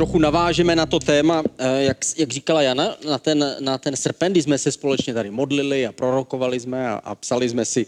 [0.00, 4.32] Trochu navážeme na to téma, eh, jak, jak říkala Jana, na ten, na ten srpen,
[4.32, 7.86] kdy jsme se společně tady modlili a prorokovali jsme a, a psali, jsme si,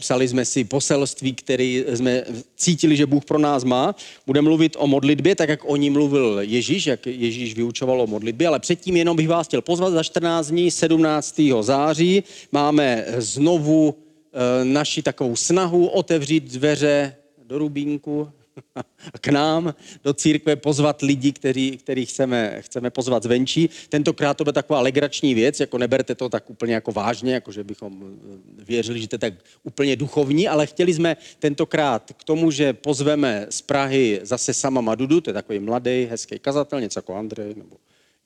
[0.00, 2.22] psali jsme si poselství, které jsme
[2.56, 3.94] cítili, že Bůh pro nás má.
[4.26, 8.48] Budeme mluvit o modlitbě, tak jak o ní mluvil Ježíš, jak Ježíš vyučoval o modlitbě,
[8.48, 11.40] ale předtím jenom bych vás chtěl pozvat za 14 dní, 17.
[11.60, 12.24] září.
[12.52, 17.14] Máme znovu e, naši takovou snahu otevřít dveře
[17.46, 18.28] do Rubínku,
[19.20, 19.74] k nám
[20.04, 23.70] do církve pozvat lidi, který, který chceme, chceme pozvat zvenčí.
[23.88, 27.64] Tentokrát to bude taková legrační věc, jako neberte to tak úplně jako vážně, jako že
[27.64, 32.50] bychom eh, věřili, že to je tak úplně duchovní, ale chtěli jsme tentokrát k tomu,
[32.50, 37.14] že pozveme z Prahy zase sama Madudu, to je takový mladý, hezký kazatel, něco jako
[37.14, 37.76] Andrej nebo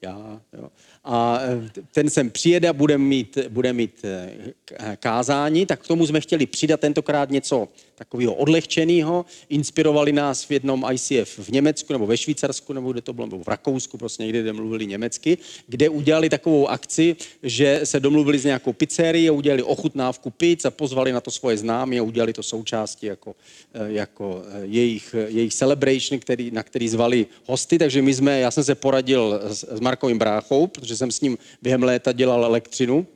[0.02, 0.40] já.
[0.52, 0.68] Jo.
[1.04, 6.06] A eh, ten sem přijede a bude mít, bude mít eh, kázání, tak k tomu
[6.06, 7.68] jsme chtěli přidat tentokrát něco
[8.00, 9.24] takového odlehčeného.
[9.48, 13.44] Inspirovali nás v jednom ICF v Německu nebo ve Švýcarsku, nebo kde to bylo, nebo
[13.44, 18.44] v Rakousku, prostě někde, kde mluvili německy, kde udělali takovou akci, že se domluvili s
[18.44, 22.42] nějakou pizzerií a udělali ochutnávku pizz a pozvali na to svoje známy a udělali to
[22.42, 23.36] součástí jako,
[23.74, 27.78] eh, jako eh, jejich, jejich celebration, který, na který zvali hosty.
[27.78, 31.38] Takže my jsme, já jsem se poradil s, s Markovým bráchou, protože jsem s ním
[31.62, 33.06] během léta dělal elektřinu.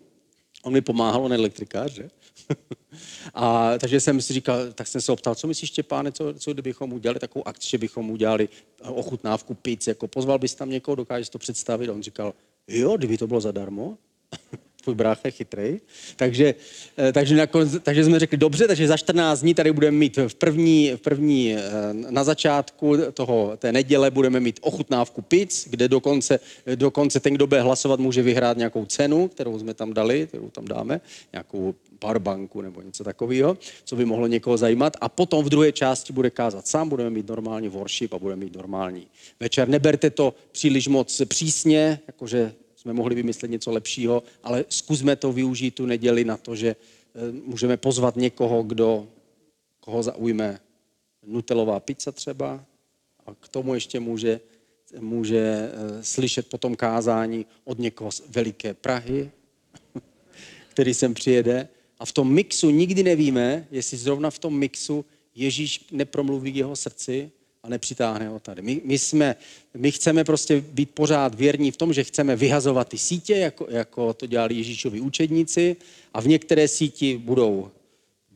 [0.62, 2.10] On mi pomáhal, on je elektrikář, že?
[3.34, 6.92] A takže jsem si říkal, tak jsem se optal, co myslíš, Štěpáne, co, co kdybychom
[6.92, 8.48] udělali takovou akci, že bychom udělali
[8.82, 11.88] ochutnávku pizzy, jako pozval bys tam někoho, dokážeš to představit?
[11.88, 12.34] A on říkal,
[12.68, 13.98] jo, kdyby to bylo zadarmo.
[14.84, 15.78] tvůj brácha je chytrý.
[16.16, 16.54] Takže,
[16.98, 20.34] eh, takže, nakonec, takže jsme řekli, dobře, takže za 14 dní tady budeme mít v
[20.34, 21.62] první, v první eh,
[21.92, 26.40] na začátku toho, té neděle budeme mít ochutnávku pizz, kde dokonce,
[26.74, 30.64] dokonce ten, kdo bude hlasovat, může vyhrát nějakou cenu, kterou jsme tam dali, kterou tam
[30.64, 31.00] dáme,
[31.32, 34.96] nějakou powerbanku nebo něco takového, co by mohlo někoho zajímat.
[35.00, 38.56] A potom v druhé části bude kázat sám, budeme mít normální worship a budeme mít
[38.56, 39.06] normální
[39.40, 39.68] večer.
[39.68, 42.52] Neberte to příliš moc přísně, jakože
[42.84, 47.32] jsme mohli vymyslet něco lepšího, ale zkusme to využít tu neděli na to, že eh,
[47.32, 49.08] můžeme pozvat někoho, kdo,
[49.80, 50.60] koho zaujme
[51.26, 52.64] nutelová pizza třeba
[53.26, 54.40] a k tomu ještě může,
[55.00, 59.30] může eh, slyšet potom kázání od někoho z veliké Prahy,
[60.68, 61.68] který sem přijede.
[61.98, 67.30] A v tom mixu nikdy nevíme, jestli zrovna v tom mixu Ježíš nepromluví jeho srdci,
[67.64, 68.62] a nepřitáhne ho tady.
[68.62, 69.36] My, my, jsme,
[69.76, 74.14] my chceme prostě být pořád věrní v tom, že chceme vyhazovat ty sítě, jako, jako
[74.14, 75.76] to dělali Ježíšovi učedníci
[76.14, 77.70] a v některé síti budou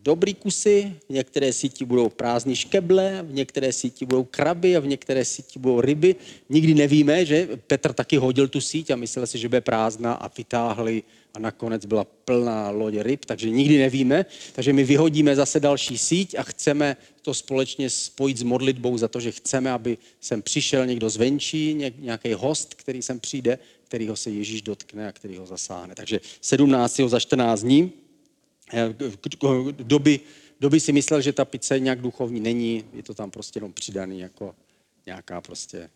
[0.03, 4.87] dobrý kusy, v některé síti budou prázdní škeble, v některé síti budou kraby a v
[4.87, 6.17] některé síti budou ryby.
[6.49, 10.29] Nikdy nevíme, že Petr taky hodil tu síť a myslel si, že bude prázdná a
[10.39, 11.03] vytáhli
[11.35, 14.27] a nakonec byla plná loď ryb, takže nikdy nevíme.
[14.53, 19.21] Takže my vyhodíme zase další síť a chceme to společně spojit s modlitbou za to,
[19.21, 24.63] že chceme, aby sem přišel někdo zvenčí, nějaký host, který sem přijde, kterýho se Ježíš
[24.63, 25.95] dotkne a který ho zasáhne.
[25.95, 27.01] Takže 17.
[27.07, 27.93] za 14 dní.
[28.73, 28.95] Eh,
[29.71, 30.21] doby,
[30.61, 34.21] doby si myslel, že ta pizza nějak duchovní není, je to tam prostě jenom přidaný
[34.21, 34.55] jako
[35.07, 35.91] nějaká prostě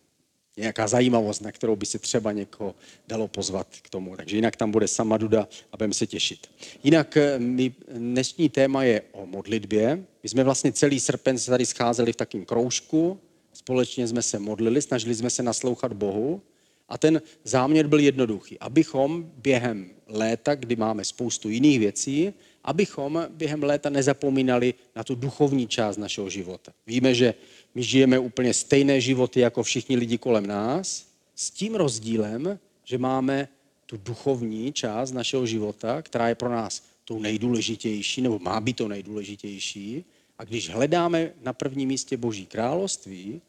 [0.57, 2.75] nějaká zajímavost, na kterou by si třeba někoho
[3.09, 4.17] dalo pozvat k tomu.
[4.17, 6.47] Takže jinak tam bude sama Duda a budeme se těšit.
[6.85, 10.05] Jinak eh, my, dnešní téma je o modlitbě.
[10.23, 13.21] My jsme vlastně celý srpen se tady scházeli v takém kroužku,
[13.53, 16.43] společně jsme se modlili, snažili jsme se naslouchat Bohu
[16.89, 22.33] a ten záměr byl jednoduchý, abychom během léta, kdy máme spoustu jiných věcí,
[22.65, 26.73] abychom během léta nezapomínali na tu duchovní část našeho života.
[26.87, 27.35] Víme, že
[27.75, 33.49] my žijeme úplně stejné životy jako všichni lidi kolem nás, s tím rozdílem, že máme
[33.87, 38.89] tu duchovní část našeho života, která je pro nás tou nejdůležitější, nebo má být to
[38.89, 40.05] nejdůležitější.
[40.39, 43.41] A když hledáme na prvním místě Boží království,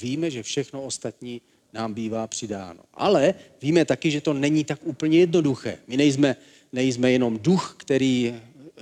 [0.00, 1.40] víme, že všechno ostatní
[1.72, 2.80] nám bývá přidáno.
[2.94, 5.78] Ale víme taky, že to není tak úplně jednoduché.
[5.86, 6.36] My nejsme,
[6.72, 8.34] nejsme jenom duch, který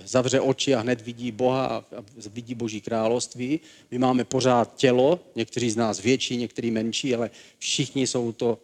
[0.04, 1.84] zavře oči a hned vidí Boha a
[2.30, 3.60] vidí Boží království.
[3.90, 8.58] My máme pořád tělo, někteří z nás větší, někteří menší, ale všichni jsou to,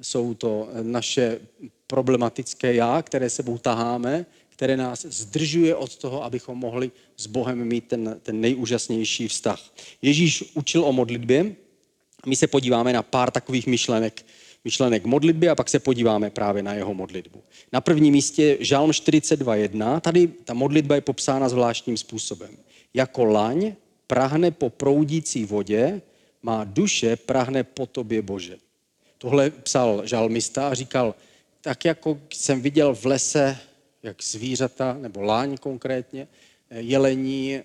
[0.00, 1.40] jsou to naše
[1.86, 7.88] problematické já, které sebou taháme, které nás zdržuje od toho, abychom mohli s Bohem mít
[7.88, 9.60] ten, ten nejúžasnější vztah.
[10.02, 11.54] Ježíš učil o modlitbě.
[12.26, 14.24] My se podíváme na pár takových myšlenek
[14.64, 17.42] myšlenek modlitby a pak se podíváme právě na jeho modlitbu.
[17.72, 20.00] Na prvním místě Žálm 42.1.
[20.00, 22.50] Tady ta modlitba je popsána zvláštním způsobem.
[22.94, 23.72] Jako laň
[24.06, 26.02] prahne po proudící vodě,
[26.42, 28.58] má duše prahne po tobě, Bože.
[29.18, 31.14] Tohle psal žalmista a říkal,
[31.60, 33.58] tak jako jsem viděl v lese,
[34.02, 36.28] jak zvířata, nebo láň konkrétně,
[36.70, 37.64] jelení eh,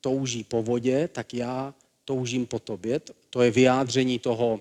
[0.00, 1.74] touží po vodě, tak já
[2.04, 3.00] toužím po tobě.
[3.30, 4.60] To je vyjádření toho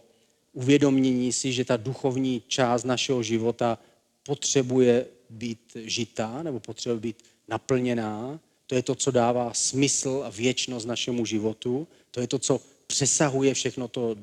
[0.53, 3.77] uvědomění si, že ta duchovní část našeho života
[4.24, 7.18] potřebuje být žitá nebo potřebuje být
[7.48, 8.39] naplněná.
[8.68, 11.88] To je to, co dává smysl a věčnost našemu životu.
[12.12, 14.15] To je to, co přesahuje všechno to,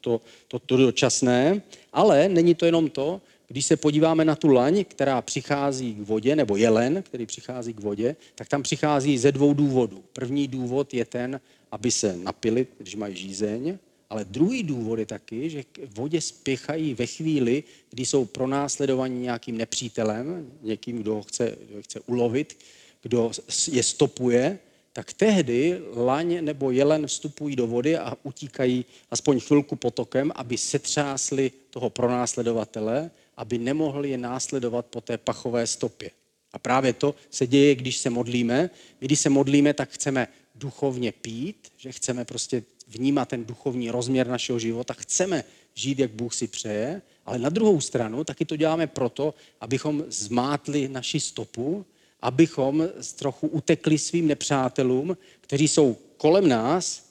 [0.00, 1.62] to, to, to dočasné.
[1.92, 6.36] Ale není to jenom to, když se podíváme na tu laň, která přichází k vodě,
[6.36, 10.04] nebo jelen, který přichází k vodě, tak tam přichází ze dvou důvodů.
[10.12, 11.40] První důvod je ten,
[11.72, 13.78] aby se napili, když mají žízeň,
[14.10, 19.56] ale druhý důvod je taky, že k vodě spěchají ve chvíli, kdy jsou pronásledovaní nějakým
[19.56, 22.58] nepřítelem, někým, kdo ho chce, kdo chce ulovit,
[23.02, 23.30] kdo
[23.72, 24.58] je stopuje,
[24.92, 31.52] tak tehdy laň nebo jelen vstupují do vody a utíkají aspoň chvilku potokem, aby setřásli
[31.70, 36.10] toho pronásledovatele, aby nemohli je následovat po té pachové stopě.
[36.52, 38.70] A právě to se děje, když se modlíme.
[38.98, 44.58] Když se modlíme, tak chceme duchovně pít, že chceme prostě vnímat ten duchovní rozměr našeho
[44.58, 45.44] života, chceme
[45.74, 50.88] žít, jak Bůh si přeje, ale na druhou stranu taky to děláme proto, abychom zmátli
[50.88, 51.86] naši stopu,
[52.22, 57.10] abychom trochu utekli svým nepřátelům, kteří jsou kolem nás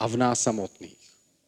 [0.00, 0.96] a v nás samotných.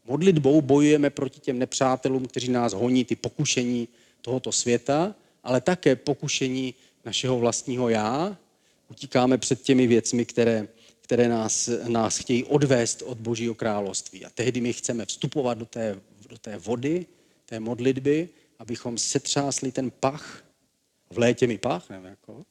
[0.04, 3.88] Modlitbou bojujeme proti těm nepřátelům, kteří nás honí, ty pokušení
[4.20, 5.14] tohoto světa,
[5.44, 6.74] ale také pokušení
[7.04, 8.36] našeho vlastního já.
[8.90, 10.68] Utíkáme před těmi věcmi, které
[11.06, 14.24] které nás, nás chtějí odvést od Božího království.
[14.24, 17.06] A tehdy my chceme vstupovat do té, do té vody,
[17.46, 20.44] té modlitby, abychom setřásli ten pach.
[21.10, 22.44] V létě mi pach, nevím jako.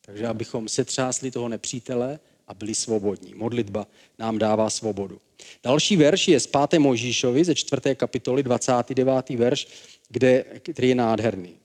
[0.00, 3.34] Takže abychom setřásli toho nepřítele a byli svobodní.
[3.34, 3.86] Modlitba
[4.18, 5.20] nám dává svobodu.
[5.62, 6.78] Další verš je z 5.
[6.78, 7.94] Možíšovi ze 4.
[7.94, 9.30] kapitoly 29.
[9.30, 9.68] verš,
[10.08, 11.56] kde, který je nádherný.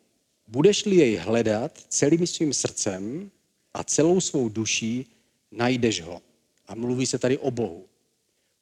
[0.48, 3.32] Budeš-li jej hledat celým svým srdcem
[3.74, 5.06] a celou svou duší,
[5.52, 6.22] najdeš ho.
[6.68, 7.86] A mluví se tady o Bohu.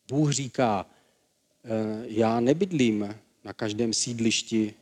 [0.08, 0.86] Bůh říká,
[1.64, 1.70] eh,
[2.08, 4.74] já nebydlím na každém sídlišti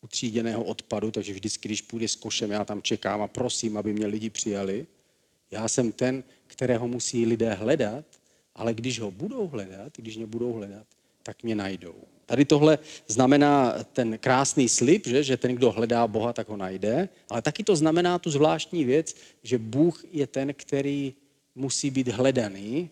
[0.00, 4.06] utříděného odpadu, takže vždycky, když půjde s košem, já tam čekám a prosím, aby mě
[4.06, 4.86] lidi přijali.
[5.50, 8.04] Já jsem ten, kterého musí lidé hledat,
[8.54, 10.86] ale když ho budou hledat, když mě budou hledat,
[11.22, 11.94] tak mě najdou.
[12.26, 12.78] Tady tohle
[13.08, 17.64] znamená ten krásný slib, že, že ten, kdo hledá Boha, tak ho najde, ale taky
[17.64, 21.14] to znamená tu zvláštní věc, že Bůh je ten, který
[21.54, 22.90] musí být hledaný,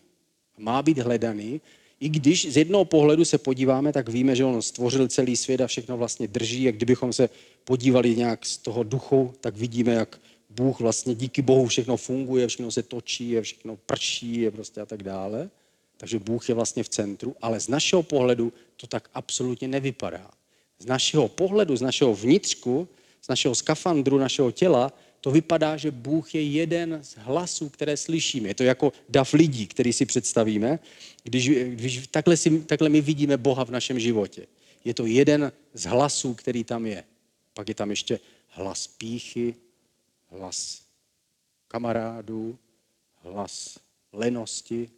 [0.57, 1.61] má být hledaný,
[1.99, 5.67] i když z jednoho pohledu se podíváme, tak víme, že on stvořil celý svět a
[5.67, 6.67] všechno vlastně drží.
[6.67, 7.29] A kdybychom se
[7.63, 10.19] podívali nějak z toho duchu, tak vidíme, jak
[10.49, 15.03] Bůh vlastně díky Bohu všechno funguje, všechno se točí, všechno prší je prostě a tak
[15.03, 15.49] dále.
[15.97, 20.31] Takže Bůh je vlastně v centru, ale z našeho pohledu to tak absolutně nevypadá.
[20.79, 22.87] Z našeho pohledu, z našeho vnitřku,
[23.21, 28.47] z našeho skafandru, našeho těla, to vypadá, že Bůh je jeden z hlasů, které slyšíme.
[28.47, 30.79] Je to jako dav lidí, který si představíme,
[31.23, 34.47] když, když takhle, si, takhle my vidíme Boha v našem životě.
[34.85, 37.03] Je to jeden z hlasů, který tam je.
[37.53, 39.55] Pak je tam ještě hlas píchy,
[40.29, 40.81] hlas
[41.67, 42.57] kamarádů,
[43.23, 43.79] hlas
[44.13, 44.89] lenosti,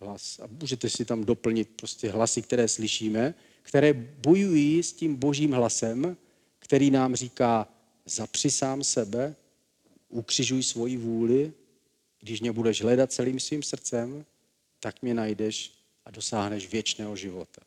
[0.00, 0.40] hlas.
[0.42, 6.16] A můžete si tam doplnit prostě hlasy, které slyšíme, které bojují s tím božím hlasem,
[6.58, 7.68] který nám říká,
[8.06, 9.36] zapři sám sebe,
[10.08, 11.52] ukřižuj svoji vůli,
[12.20, 14.24] když mě budeš hledat celým svým srdcem,
[14.80, 15.72] tak mě najdeš
[16.04, 17.62] a dosáhneš věčného života.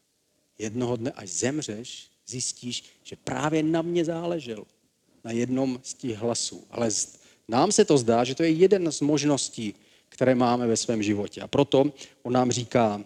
[0.57, 4.65] Jednoho dne, až zemřeš, zjistíš, že právě na mě záležel.
[5.23, 6.63] Na jednom z těch hlasů.
[6.69, 6.89] Ale
[7.47, 9.75] nám se to zdá, že to je jeden z možností,
[10.09, 11.41] které máme ve svém životě.
[11.41, 11.85] A proto
[12.23, 13.03] on nám říká,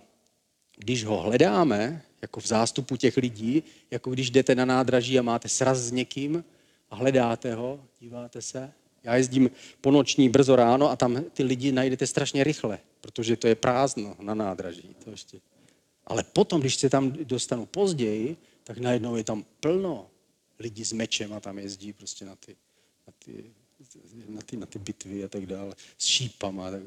[0.78, 5.50] když ho hledáme, jako v zástupu těch lidí, jako když jdete na nádraží a máte
[5.50, 6.44] sraz s někým
[6.90, 8.72] a hledáte ho, díváte se.
[9.04, 13.48] Já jezdím po noční brzo ráno a tam ty lidi najdete strašně rychle, protože to
[13.48, 14.96] je prázdno na nádraží.
[15.04, 15.40] To ještě.
[16.06, 20.10] Ale potom, když se tam dostanu později, tak najednou je tam plno
[20.60, 22.56] lidí s mečem a tam jezdí prostě na ty,
[23.08, 23.54] na ty,
[24.28, 26.72] na ty, na ty bitvy a tak dále, s šípama.
[26.72, 26.82] Tak,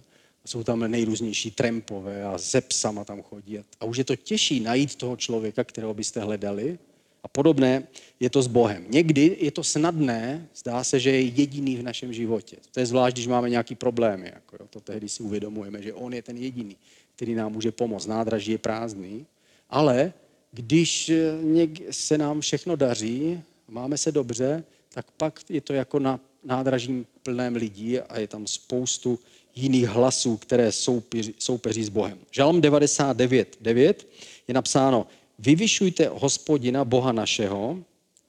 [0.46, 3.58] jsou tam nejrůznější trampové a se psama tam chodí.
[3.80, 6.78] A už je to těžší najít toho člověka, kterého byste hledali.
[7.22, 7.86] A podobné
[8.20, 8.86] je to s Bohem.
[8.88, 12.56] Někdy je to snadné, zdá se, že je jediný v našem životě.
[12.72, 14.30] To je zvlášť, když máme nějaký problémy.
[14.34, 16.76] Jako jo, to tehdy si uvědomujeme, že on je ten jediný,
[17.16, 18.06] který nám může pomoct.
[18.06, 19.26] Nádraží je prázdný.
[19.70, 20.12] Ale
[20.52, 26.20] když eh, se nám všechno daří, máme se dobře, tak pak je to jako na
[26.46, 29.18] nádražím plném lidí a je tam spoustu
[29.54, 32.18] jiných hlasů, které soupeří, soupeří s Bohem.
[32.30, 34.08] Žalm 99, 9
[34.48, 35.06] je napsáno,
[35.38, 37.78] vyvyšujte hospodina Boha našeho,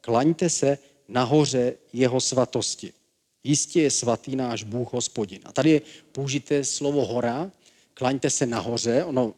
[0.01, 2.93] klaňte se nahoře jeho svatosti.
[3.43, 5.39] Jistě je svatý náš Bůh hospodin.
[5.45, 5.81] A tady je
[6.11, 7.51] použité slovo hora,
[7.93, 9.33] klaňte se nahoře, ono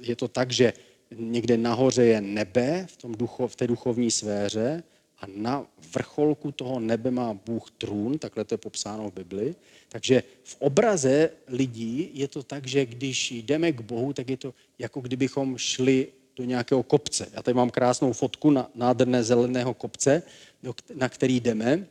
[0.00, 0.72] je to tak, že
[1.16, 4.82] někde nahoře je nebe v, tom ducho, v té duchovní sféře
[5.20, 9.54] a na vrcholku toho nebe má Bůh trůn, takhle to je popsáno v Bibli.
[9.88, 14.54] Takže v obraze lidí je to tak, že když jdeme k Bohu, tak je to
[14.78, 17.28] jako kdybychom šli do nějakého kopce.
[17.32, 20.22] Já tady mám krásnou fotku na nádherné zeleného kopce,
[20.94, 21.86] na který jdeme.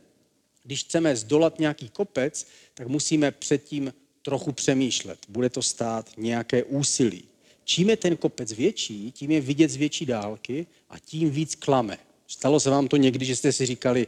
[0.64, 5.18] Když chceme zdolat nějaký kopec, tak musíme předtím trochu přemýšlet.
[5.28, 7.24] Bude to stát nějaké úsilí.
[7.64, 11.98] Čím je ten kopec větší, tím je vidět z větší dálky a tím víc klame.
[12.26, 14.06] Stalo se vám to někdy, že jste si říkali,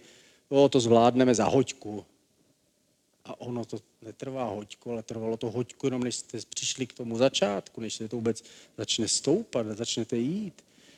[0.49, 2.05] o, to zvládneme za hoďku.
[3.25, 7.19] A ono to netrvá hoďku, ale trvalo to hoďku, jenom než jste přišli k tomu
[7.19, 8.45] začátku, než se to vůbec
[8.79, 10.55] začne stoupat, začnete jít.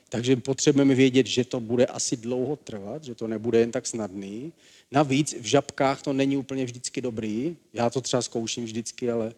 [0.09, 4.53] Takže potřebujeme vědět, že to bude asi dlouho trvat, že to nebude jen tak snadný.
[4.91, 7.57] Navíc v žabkách to není úplně vždycky dobrý.
[7.73, 9.35] Já to třeba zkouším vždycky, ale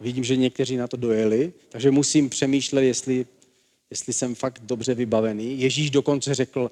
[0.00, 3.26] vidím, že někteří na to dojeli, takže musím přemýšlet, jestli,
[3.90, 5.60] jestli jsem fakt dobře vybavený.
[5.60, 6.70] Ježíš dokonce řekl,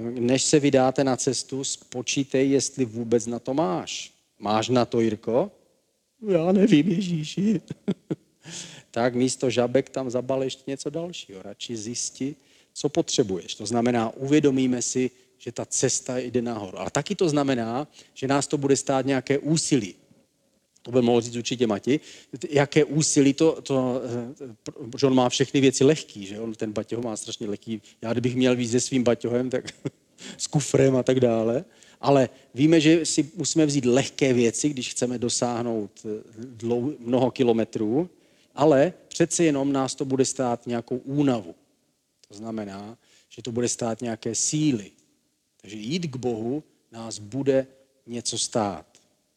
[0.00, 4.12] než se vydáte na cestu, spočítej, jestli vůbec na to máš.
[4.38, 5.50] Máš na to, Jirko?
[6.28, 7.60] Já nevím, Ježíši.
[8.90, 11.42] tak místo žabek tam zabal ještě něco dalšího.
[11.42, 12.36] Radši zjisti,
[12.72, 13.54] co potřebuješ.
[13.54, 16.80] To znamená, uvědomíme si, že ta cesta jde nahoru.
[16.80, 19.94] Ale taky to znamená, že nás to bude stát nějaké úsilí.
[20.84, 22.00] To by mohl říct určitě Mati.
[22.50, 24.02] Jaké úsilí to, to
[24.40, 27.82] eh, že on má všechny věci lehký, že on ten baťoh má strašně lehký.
[28.02, 29.64] Já kdybych měl víc se svým baťohem, tak
[30.38, 31.64] s kufrem a tak dále.
[32.00, 38.10] Ale víme, že si musíme vzít lehké věci, když chceme dosáhnout eh, dlou, mnoho kilometrů,
[38.54, 41.54] ale přece jenom nás to bude stát nějakou únavu.
[42.28, 42.98] To znamená,
[43.28, 44.90] že to bude stát nějaké síly.
[45.60, 47.66] Takže jít k Bohu nás bude
[48.06, 48.93] něco stát.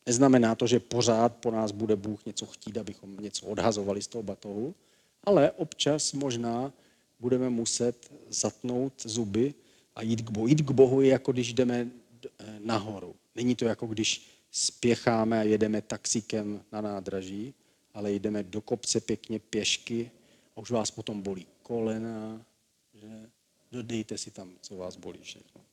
[0.08, 4.24] Neznamená to, že pořád po nás bude Bůh něco chtít, abychom něco odhazovali z toho
[4.24, 4.76] batohu,
[5.24, 6.74] ale občas možná
[7.20, 9.54] budeme muset zatnout zuby
[9.96, 10.48] a jít k Bohu.
[10.48, 11.88] Jít k Bohu je jako když jdeme
[12.40, 13.16] eh, nahoru.
[13.36, 17.54] Není to jako když spěcháme a jedeme taxíkem na nádraží,
[17.94, 20.12] ale jdeme do kopce pěkně pěšky
[20.56, 22.46] a už vás potom bolí kolena,
[22.94, 23.30] že
[23.72, 25.67] dodejte si tam, co vás bolí všechno.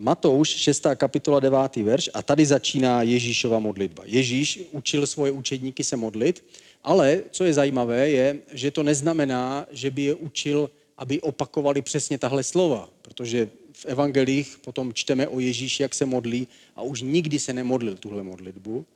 [0.00, 0.86] Matouš, 6.
[0.94, 1.76] kapitola, 9.
[1.76, 4.02] verš a tady začíná Ježíšova modlitba.
[4.06, 6.44] Ježíš učil svoje učedníky se modlit,
[6.84, 12.18] ale co je zajímavé, je, že to neznamená, že by je učil, aby opakovali přesně
[12.18, 17.38] tahle slova, protože v evangelích potom čteme o Ježíši, jak se modlí a už nikdy
[17.38, 18.86] se nemodlil tuhle modlitbu.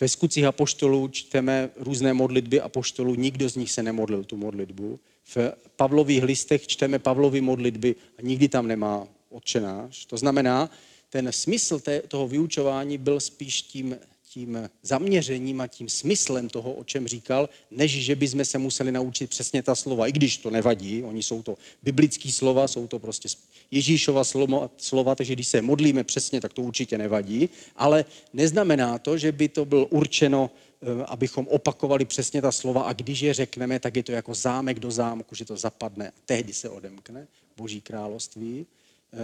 [0.00, 5.00] Ve skutcích apoštolů čteme různé modlitby apoštolů, nikdo z nich se nemodlil tu modlitbu.
[5.24, 10.04] V Pavlových listech čteme Pavlovy modlitby a nikdy tam nemá odčenáš.
[10.04, 10.70] To znamená,
[11.10, 13.96] ten smysl té, toho vyučování byl spíš tím,
[14.28, 19.30] tím zaměřením a tím smyslem toho, o čem říkal, než že bychom se museli naučit
[19.30, 23.28] přesně ta slova, i když to nevadí, oni jsou to biblické slova, jsou to prostě
[23.70, 29.18] Ježíšova slova, slova, takže když se modlíme přesně, tak to určitě nevadí, ale neznamená to,
[29.18, 30.50] že by to bylo určeno,
[30.82, 34.78] eh, abychom opakovali přesně ta slova a když je řekneme, tak je to jako zámek
[34.78, 38.66] do zámku, že to zapadne tehdy se odemkne Boží království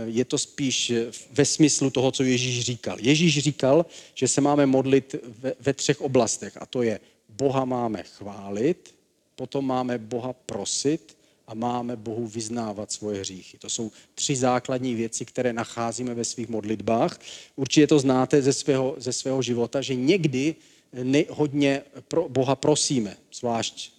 [0.06, 0.92] je to spíš
[1.32, 2.96] ve smyslu toho, co Ježíš říkal.
[3.00, 8.02] Ježíš říkal, že se máme modlit ve, ve třech oblastech a to je Boha máme
[8.02, 8.94] chválit,
[9.36, 11.16] potom máme Boha prosit
[11.46, 13.58] a máme Bohu vyznávat svoje hříchy.
[13.58, 17.20] To jsou tři základní věci, které nacházíme ve svých modlitbách.
[17.56, 20.54] Určitě to znáte ze svého, ze svého života, že někdy
[21.02, 23.92] ne, hodně pro Boha prosíme, zvlášť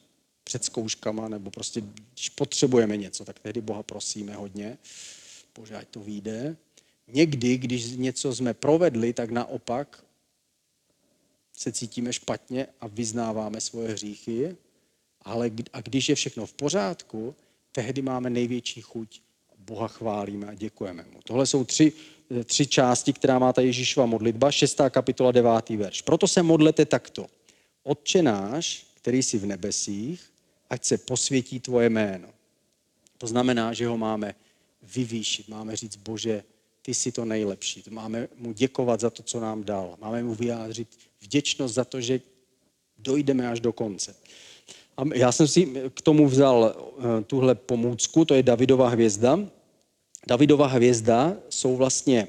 [0.43, 1.81] před zkouškama, nebo prostě,
[2.13, 4.77] když potřebujeme něco, tak tehdy Boha prosíme hodně.
[5.77, 6.57] Ať to vyjde.
[7.07, 10.03] Někdy, když něco jsme provedli, tak naopak
[11.53, 14.55] se cítíme špatně a vyznáváme svoje hříchy,
[15.21, 17.35] ale a když je všechno v pořádku,
[17.71, 19.21] tehdy máme největší chuť,
[19.57, 21.19] Boha chválíme a děkujeme mu.
[21.23, 21.93] Tohle jsou tři,
[22.43, 24.81] tři části, která má ta Ježíšova modlitba, 6.
[24.89, 25.69] kapitola, 9.
[25.69, 26.01] verš.
[26.01, 27.27] Proto se modlete takto.
[27.83, 30.31] Otče náš, který jsi v nebesích,
[30.69, 32.27] ať se posvětí tvoje jméno.
[33.17, 34.35] To znamená, že ho máme
[34.81, 35.47] vyvýšit.
[35.47, 36.43] Máme říct, Bože,
[36.81, 37.83] ty jsi to nejlepší.
[37.89, 39.97] Máme mu děkovat za to, co nám dal.
[40.01, 40.87] Máme mu vyjádřit
[41.21, 42.21] vděčnost za to, že
[42.97, 44.15] dojdeme až do konce.
[44.97, 49.39] A já jsem si k tomu vzal eh, tuhle pomůcku, to je Davidova hvězda.
[50.27, 52.27] Davidova hvězda jsou vlastně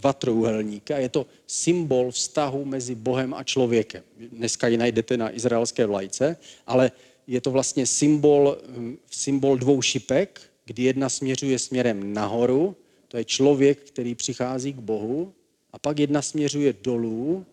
[0.00, 4.02] dva trojuhelníky a je to symbol vztahu mezi Bohem a člověkem.
[4.32, 6.36] Dneska ji najdete na izraelské vlajce,
[6.66, 6.92] ale
[7.26, 12.76] je to vlastně symbol, hm, symbol dvou šipek, kdy jedna směřuje směrem nahoru,
[13.08, 15.32] to je člověk, který přichází k Bohu,
[15.72, 17.46] a pak jedna směřuje dolů,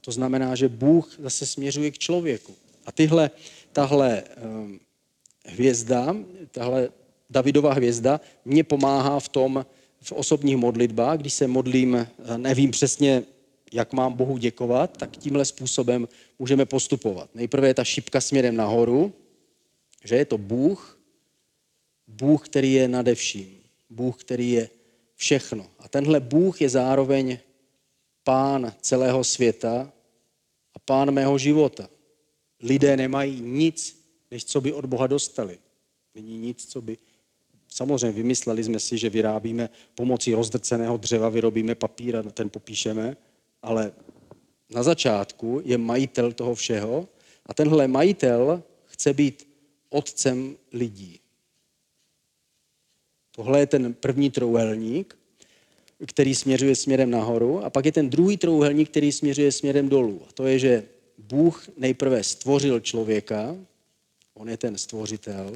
[0.00, 2.54] to znamená, že Bůh zase směřuje k člověku.
[2.86, 3.30] A tyhle,
[3.72, 4.80] tahle um,
[5.46, 6.16] hvězda,
[6.50, 6.88] tahle
[7.30, 9.66] Davidova hvězda mě pomáhá v tom,
[10.00, 12.06] v osobních modlitbách, když se modlím,
[12.36, 13.22] nevím přesně,
[13.72, 17.30] jak mám Bohu děkovat, tak tímhle způsobem můžeme postupovat.
[17.34, 19.12] Nejprve je ta šipka směrem nahoru,
[20.04, 20.99] že je to Bůh,
[22.10, 24.70] Bůh, který je nade vším, Bůh, který je
[25.14, 25.66] všechno.
[25.78, 27.38] A tenhle Bůh je zároveň
[28.24, 29.92] pán celého světa
[30.74, 31.88] a pán mého života.
[32.60, 35.58] Lidé nemají nic, než co by od Boha dostali.
[36.14, 36.98] Není nic, co by...
[37.68, 43.16] Samozřejmě vymysleli jsme si, že vyrábíme pomocí rozdrceného dřeva, vyrobíme papír a ten popíšeme,
[43.62, 43.92] ale
[44.70, 47.08] na začátku je majitel toho všeho
[47.46, 49.48] a tenhle majitel chce být
[49.88, 51.19] otcem lidí.
[53.40, 55.18] Tohle je ten první trouhelník,
[56.06, 60.22] který směřuje směrem nahoru a pak je ten druhý trouhelník, který směřuje směrem dolů.
[60.28, 63.56] A to je, že Bůh nejprve stvořil člověka,
[64.34, 65.52] on je ten stvořitel,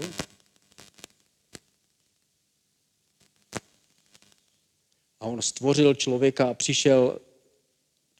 [5.20, 7.20] a on stvořil člověka a přišel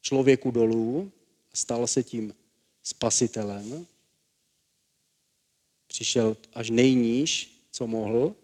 [0.00, 1.12] člověku dolů
[1.54, 2.34] stal se tím
[2.82, 3.86] spasitelem.
[5.86, 8.34] Přišel až nejníž, co mohl.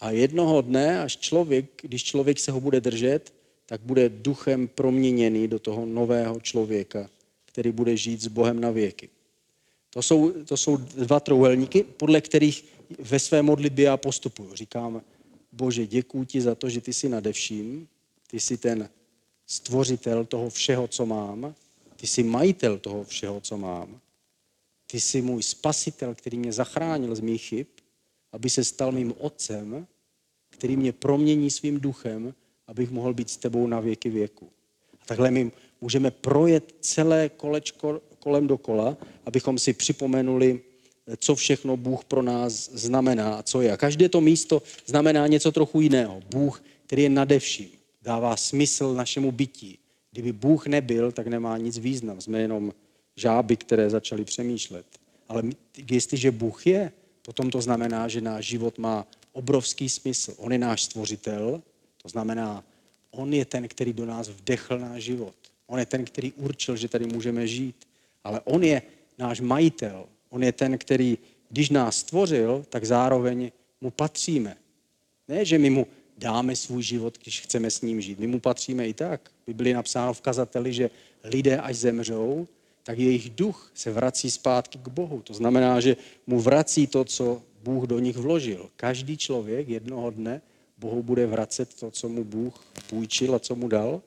[0.00, 3.34] A jednoho dne, až člověk, když člověk se ho bude držet,
[3.66, 7.10] tak bude duchem proměněný do toho nového člověka,
[7.44, 9.08] který bude žít s Bohem na věky.
[9.90, 12.64] To jsou, to jsou dva trouhelníky, podle kterých
[12.98, 14.54] ve své modlitbě já postupuju.
[14.54, 15.02] Říkám,
[15.52, 17.88] Bože, děkuji ti za to, že ty jsi nadevším,
[18.26, 18.88] ty jsi ten
[19.46, 21.54] stvořitel toho všeho, co mám,
[21.96, 24.00] ty jsi majitel toho všeho, co mám,
[24.86, 27.66] ty jsi můj spasitel, který mě zachránil z mých chyb,
[28.32, 29.86] aby se stal mým otcem,
[30.50, 32.34] který mě promění svým duchem,
[32.66, 34.50] abych mohl být s tebou na věky věku.
[35.02, 40.60] A takhle my můžeme projet celé kolečko kolem dokola, abychom si připomenuli,
[41.16, 43.72] co všechno Bůh pro nás znamená a co je.
[43.72, 46.22] A každé to místo znamená něco trochu jiného.
[46.30, 47.68] Bůh, který je nadevším,
[48.02, 49.78] dává smysl našemu bytí.
[50.12, 52.20] Kdyby Bůh nebyl, tak nemá nic význam.
[52.20, 52.72] Jsme jenom
[53.16, 54.86] žáby, které začaly přemýšlet.
[55.28, 55.42] Ale
[55.90, 56.92] jestliže Bůh je,
[57.26, 60.34] potom to znamená, že náš život má obrovský smysl.
[60.38, 61.62] On je náš stvořitel,
[62.02, 62.64] to znamená,
[63.10, 65.34] on je ten, který do nás vdechl náš život.
[65.66, 67.76] On je ten, který určil, že tady můžeme žít.
[68.24, 68.82] Ale on je
[69.18, 70.06] náš majitel.
[70.30, 71.18] On je ten, který,
[71.50, 74.56] když nás stvořil, tak zároveň mu patříme.
[75.28, 75.86] Ne, že my mu
[76.18, 78.18] dáme svůj život, když chceme s ním žít.
[78.18, 79.30] My mu patříme i tak.
[79.46, 80.90] Bibli napsáno v kazateli, že
[81.24, 82.46] lidé, až zemřou,
[82.86, 85.22] tak jejich duch se vrací zpátky k Bohu.
[85.22, 85.96] To znamená, že
[86.26, 88.70] mu vrací to, co Bůh do nich vložil.
[88.76, 90.42] Každý člověk jednoho dne
[90.78, 92.54] Bohu bude vracet to, co mu Bůh
[92.86, 94.02] půjčil a co mu dal.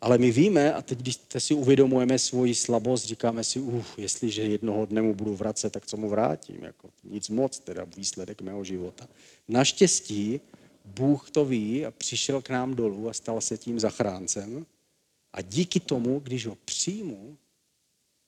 [0.00, 4.86] Ale my víme, a teď, když si uvědomujeme svoji slabost, říkáme si, uf, jestliže jednoho
[4.86, 6.64] dne mu budu vracet, tak co mu vrátím?
[6.64, 9.08] Jako, nic moc, teda výsledek mého života.
[9.48, 10.40] Naštěstí
[10.84, 14.66] Bůh to ví a přišel k nám dolů a stal se tím zachráncem.
[15.32, 17.36] A díky tomu, když ho přijmu,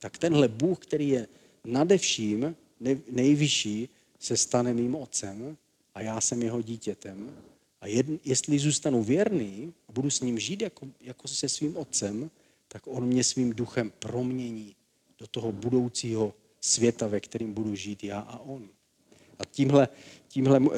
[0.05, 1.29] tak tenhle Bůh, který je
[1.65, 2.57] nade vším,
[3.11, 3.89] nejvyšší,
[4.19, 5.57] se stane mým otcem
[5.95, 7.31] a já jsem jeho dítětem.
[7.81, 12.31] A jedn, jestli zůstanu věrný a budu s ním žít jako, jako se svým otcem,
[12.69, 14.77] tak on mě svým duchem promění
[15.19, 18.69] do toho budoucího světa, ve kterým budu žít já a on.
[19.39, 19.89] A tímhle,
[20.29, 20.69] tímhle uh,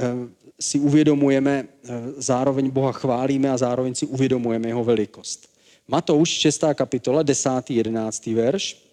[0.61, 5.49] si uvědomujeme, uh, zároveň Boha chválíme a zároveň si uvědomujeme jeho velikost.
[5.89, 6.65] Matouš, 6.
[6.75, 7.51] kapitola, 10.
[7.71, 8.27] 11.
[8.27, 8.86] verš.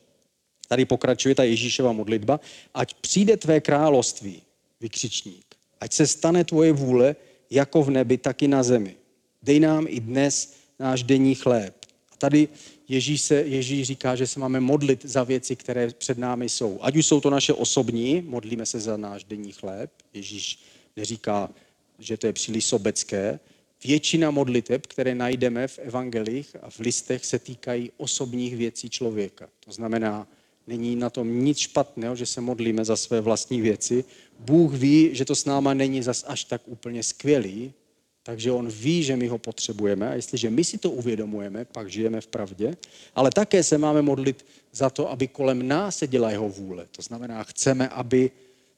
[0.73, 2.39] Tady pokračuje ta Ježíšova modlitba.
[2.73, 4.41] Ať přijde tvé království,
[4.81, 5.45] vykřičník.
[5.79, 7.15] Ať se stane tvoje vůle,
[7.49, 8.95] jako v nebi, tak i na zemi.
[9.43, 11.75] Dej nám i dnes náš denní chléb.
[12.11, 12.47] A tady
[12.87, 16.79] Ježíš, se, Ježíš říká, že se máme modlit za věci, které před námi jsou.
[16.81, 19.91] Ať už jsou to naše osobní, modlíme se za náš denní chléb.
[20.13, 20.59] Ježíš
[20.97, 21.49] neříká,
[21.99, 23.39] že to je příliš sobecké.
[23.83, 29.49] Většina modliteb, které najdeme v evangelích a v listech, se týkají osobních věcí člověka.
[29.65, 30.27] To znamená,
[30.67, 34.03] není na tom nic špatného, že se modlíme za své vlastní věci.
[34.39, 37.73] Bůh ví, že to s náma není zas až tak úplně skvělý,
[38.23, 42.21] takže on ví, že my ho potřebujeme a jestliže my si to uvědomujeme, pak žijeme
[42.21, 42.77] v pravdě,
[43.15, 46.87] ale také se máme modlit za to, aby kolem nás se děla jeho vůle.
[46.91, 48.31] To znamená, chceme, aby,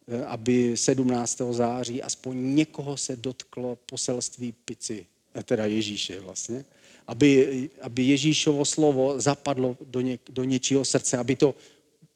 [0.07, 1.53] eh, aby 17.
[1.53, 6.65] září aspoň někoho se dotklo poselství pici, eh, teda Ježíše vlastně,
[7.07, 11.55] aby, aby Ježíšovo slovo zapadlo do, ně, do něčího srdce, aby to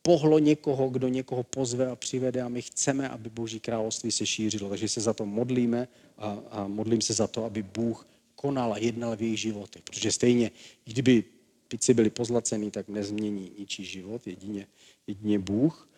[0.01, 4.69] pohlo někoho, kdo někoho pozve a přivede a my chceme, aby Boží království se šířilo.
[4.69, 8.77] Takže se za to modlíme a, a modlím se za to, aby Bůh konal a
[8.77, 9.83] jednal v jejich životech.
[9.83, 10.51] Protože stejně,
[10.85, 11.23] kdyby
[11.67, 14.67] pici byli pozlacený, tak nezmění ničí život, jedině,
[15.07, 15.89] jedině Bůh.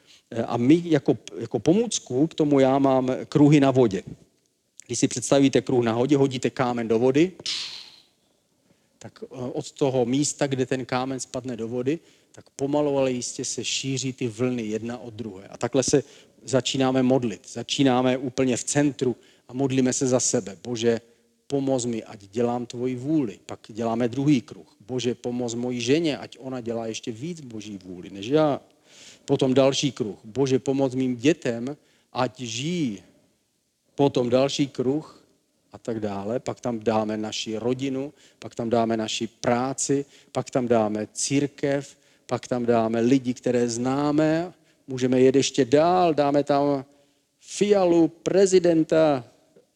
[0.45, 4.03] A my jako, jako pomůcku k tomu já mám kruhy na vodě.
[4.87, 7.31] Když si představíte kruh na vodě, hodíte kámen do vody,
[8.99, 11.99] tak eh, od toho místa, kde ten kámen spadne do vody,
[12.31, 15.47] tak pomalu, ale jistě se šíří ty vlny jedna od druhé.
[15.47, 16.03] A takhle se
[16.43, 17.47] začínáme modlit.
[17.53, 19.15] Začínáme úplně v centru
[19.47, 20.57] a modlíme se za sebe.
[20.63, 21.01] Bože,
[21.47, 23.39] pomoz mi, ať dělám tvoji vůli.
[23.45, 24.75] Pak děláme druhý kruh.
[24.87, 28.61] Bože, pomoz mojí ženě, ať ona dělá ještě víc boží vůli než já.
[29.25, 30.19] Potom další kruh.
[30.23, 31.77] Bože, pomoz mým dětem,
[32.13, 33.03] ať žijí.
[33.95, 35.23] Potom další kruh
[35.71, 36.39] a tak dále.
[36.39, 41.97] Pak tam dáme naši rodinu, pak tam dáme naši práci, pak tam dáme církev,
[42.31, 44.53] pak tam dáme lidi, které známe,
[44.87, 46.85] můžeme jet ještě dál, dáme tam
[47.39, 49.23] Fialu, prezidenta,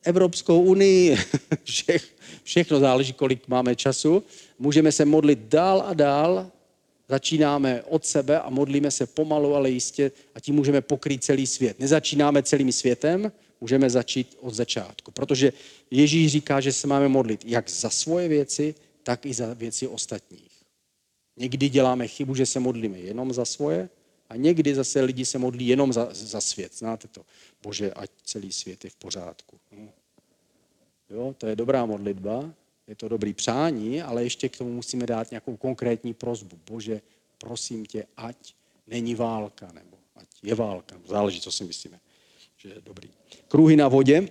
[0.03, 1.17] Evropskou unii,
[1.63, 4.23] všech, všechno záleží, kolik máme času.
[4.59, 6.51] Můžeme se modlit dál a dál,
[7.09, 11.79] začínáme od sebe a modlíme se pomalu, ale jistě a tím můžeme pokrýt celý svět.
[11.79, 15.53] Nezačínáme celým světem, můžeme začít od začátku, protože
[15.91, 20.54] Ježíš říká, že se máme modlit jak za svoje věci, tak i za věci ostatních.
[21.38, 23.89] Někdy děláme chybu, že se modlíme jenom za svoje
[24.30, 26.78] a někdy zase lidi se modlí jenom za, za svět.
[26.78, 27.21] Znáte to?
[27.63, 29.60] Bože, ať celý svět je v pořádku.
[31.10, 32.54] Jo, to je dobrá modlitba,
[32.88, 36.60] je to dobrý přání, ale ještě k tomu musíme dát nějakou konkrétní prozbu.
[36.69, 37.02] Bože,
[37.38, 38.54] prosím tě, ať
[38.88, 40.95] není válka, nebo ať je válka.
[41.06, 42.00] Záleží, co si myslíme,
[42.58, 43.10] že je dobrý.
[43.48, 44.30] Kruhy na vodě.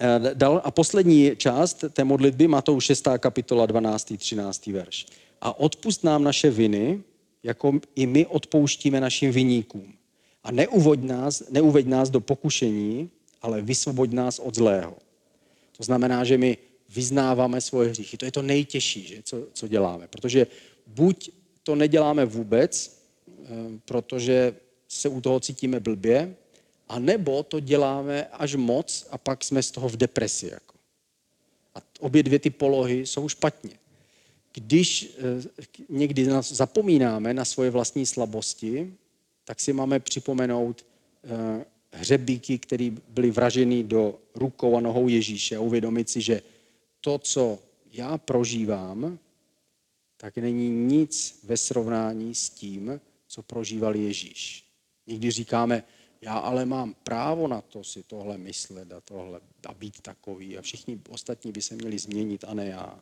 [0.00, 3.18] Eh, a poslední část té modlitby, Matouš 6.
[3.18, 4.16] kapitola 12.
[4.16, 4.66] 13.
[4.66, 5.06] verš
[5.40, 7.02] a odpust nám naše viny,
[7.42, 9.94] jako i my odpouštíme našim viníkům.
[10.44, 13.10] A neuvoď nás, neuveď nás do pokušení,
[13.42, 14.96] ale vysvoboď nás od zlého.
[15.76, 16.58] To znamená, že my
[16.94, 18.16] vyznáváme svoje hříchy.
[18.16, 20.08] To je to nejtěžší, že, co, co děláme.
[20.08, 20.46] Protože
[20.86, 21.30] buď
[21.62, 23.46] to neděláme vůbec, eh,
[23.84, 24.54] protože
[24.88, 26.36] se u toho cítíme blbě,
[26.88, 30.46] a nebo to děláme až moc a pak jsme z toho v depresi.
[30.52, 30.74] Jako.
[31.74, 33.78] A obě dvě ty polohy jsou špatně
[34.60, 38.94] když eh, někdy zapomínáme na svoje vlastní slabosti,
[39.44, 40.86] tak si máme připomenout
[41.24, 46.42] eh, hřebíky, které byly vraženy do rukou a nohou Ježíše a uvědomit si, že
[47.00, 47.58] to, co
[47.92, 49.18] já prožívám,
[50.16, 54.64] tak není nic ve srovnání s tím, co prožíval Ježíš.
[55.06, 55.84] Někdy říkáme,
[56.20, 60.62] já ale mám právo na to si tohle myslet a tohle a být takový a
[60.62, 63.00] všichni ostatní by se měli změnit a ne já.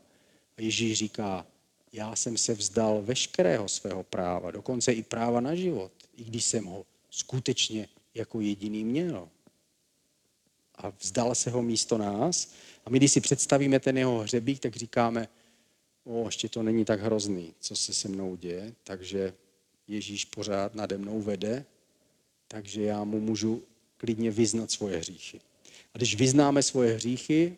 [0.57, 1.47] A Ježíš říká,
[1.93, 6.65] já jsem se vzdal veškerého svého práva, dokonce i práva na život, i když jsem
[6.65, 9.29] ho skutečně jako jediný měl.
[10.75, 12.53] A vzdal se ho místo nás.
[12.85, 15.29] A my, když si představíme ten jeho hřebík, tak říkáme,
[16.05, 19.35] o, ještě to není tak hrozný, co se se mnou děje, takže
[19.89, 21.65] Ježíš pořád nade mnou vede,
[22.49, 23.63] takže já mu můžu
[23.97, 25.41] klidně vyznat svoje hříchy.
[25.95, 27.57] A když vyznáme svoje hříchy,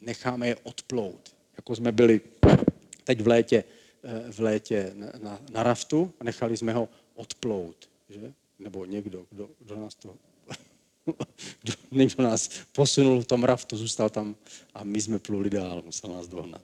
[0.00, 1.34] necháme je odplout.
[1.56, 2.20] Jako jsme byli
[3.04, 3.64] teď v létě,
[4.02, 7.88] eh, v létě na, na raftu a nechali jsme ho odplout.
[8.08, 8.32] Že?
[8.58, 10.16] Nebo někdo, kdo, kdo nás to
[11.62, 14.36] kdo, někdo nás posunul v tom raftu, zůstal tam
[14.74, 16.62] a my jsme pluli dál, musel nás dohnat.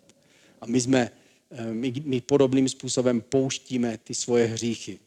[0.60, 1.10] A my jsme,
[1.50, 4.98] eh, my, my podobným způsobem pouštíme ty svoje hříchy.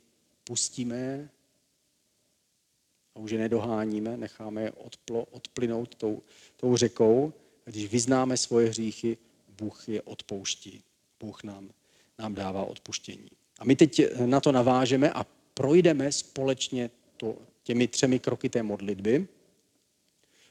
[0.43, 1.29] Pustíme
[3.15, 6.21] a už je nedoháníme, necháme je odplo, odplynout tou,
[6.57, 7.33] tou řekou.
[7.67, 9.17] A když vyznáme svoje hříchy,
[9.63, 10.83] Bůh je odpouští.
[11.19, 11.69] Bůh nám,
[12.19, 13.29] nám dává odpuštění.
[13.59, 19.27] A my teď na to navážeme a projdeme společně to, těmi třemi kroky té modlitby.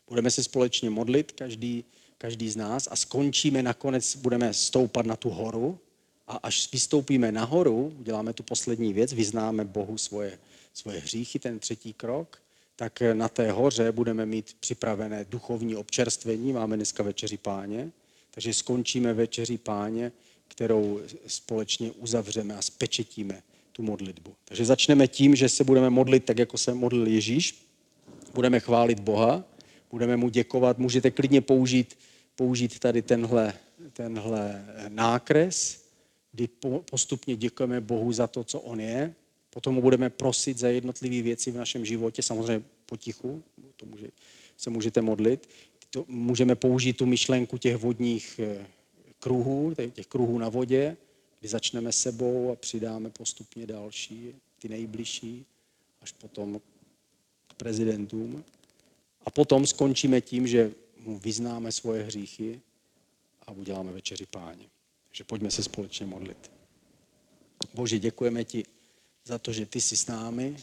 [0.09, 1.85] Budeme se společně modlit, každý,
[2.19, 5.79] každý z nás, a skončíme nakonec, budeme stoupat na tu horu
[6.27, 10.39] a až vystoupíme nahoru, uděláme tu poslední věc, vyznáme Bohu svoje,
[10.73, 12.43] svoje hříchy, ten třetí krok,
[12.77, 17.93] tak na té hoře budeme mít připravené duchovní občerstvení, máme dneska večeři páně,
[18.35, 20.13] takže skončíme večeři páně
[20.53, 23.43] kterou společně uzavřeme a spečetíme
[23.73, 24.35] tu modlitbu.
[24.45, 27.67] Takže začneme tím, že se budeme modlit tak, jako se modlil Ježíš.
[28.35, 29.45] Budeme chválit Boha,
[29.91, 30.79] budeme mu děkovat.
[30.79, 31.97] Můžete klidně použít
[32.37, 33.55] použít tady tenhle,
[33.93, 35.85] tenhle nákres,
[36.33, 36.49] kdy
[36.91, 39.15] postupně děkujeme Bohu za to, co On je.
[39.51, 43.43] Potom mu budeme prosit za jednotlivé věci v našem životě, samozřejmě potichu,
[43.77, 44.09] to může,
[44.57, 45.49] se můžete modlit.
[45.95, 48.67] To, můžeme použít tu myšlenku těch vodních eh,
[49.19, 50.97] kruhů, těch kruhů na vodě,
[51.41, 55.47] kdy začneme sebou a přidáme postupně další, ty nejbližší,
[56.01, 56.61] až potom
[57.47, 58.45] k prezidentům.
[59.27, 62.61] A potom skončíme tím, že mu vyznáme svoje hříchy
[63.47, 64.67] a uděláme večeři páně.
[65.09, 66.51] Takže pojďme se společně modlit.
[67.75, 68.65] Bože, děkujeme ti
[69.25, 70.57] za to, že ty jsi s námi.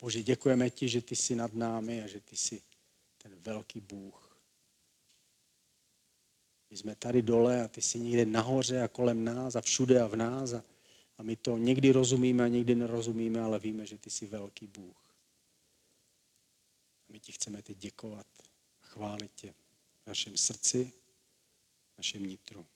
[0.00, 2.60] Bože, děkujeme ti, že ty jsi nad námi a že ty jsi
[3.40, 4.30] velký Bůh.
[6.70, 10.06] My jsme tady dole a ty jsi někde nahoře a kolem nás a všude a
[10.06, 10.64] v nás a,
[11.18, 15.16] a my to někdy rozumíme a někdy nerozumíme, ale víme, že ty jsi velký Bůh.
[17.08, 18.26] A my ti chceme teď děkovat
[18.82, 19.54] a chválit tě
[20.04, 20.92] v našem srdci,
[21.94, 22.66] v našem nitru.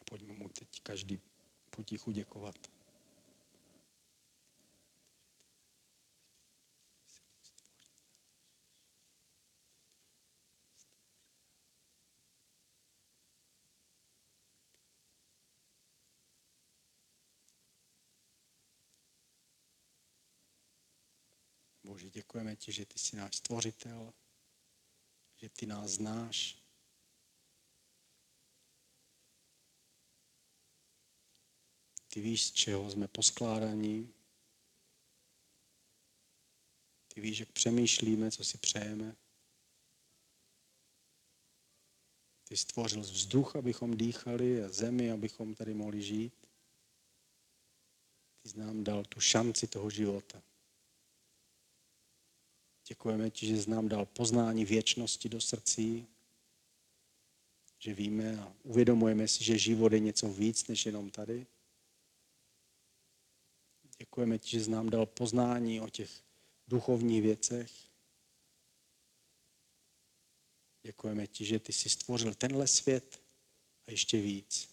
[0.00, 1.20] A pojďme mu teď každý
[1.70, 2.56] potichu děkovat.
[21.92, 24.14] Bože, děkujeme ti, že ty jsi náš stvořitel,
[25.36, 26.58] že ty nás znáš.
[32.08, 34.14] Ty víš, z čeho jsme poskládaní.
[37.08, 39.16] Ty víš, jak přemýšlíme, co si přejeme.
[42.44, 46.46] Ty stvořil vzduch, abychom dýchali a zemi, abychom tady mohli žít.
[48.42, 50.51] Ty jsi nám dal tu šanci toho života.
[52.88, 56.06] Děkujeme ti, že jsi nám dal poznání věčnosti do srdcí,
[57.78, 61.46] že víme a uvědomujeme si, že život je něco víc než jenom tady.
[63.98, 66.10] Děkujeme ti, že jsi nám dal poznání o těch
[66.68, 67.72] duchovních věcech.
[70.82, 73.22] Děkujeme ti, že ty jsi stvořil tenhle svět
[73.86, 74.71] a ještě víc.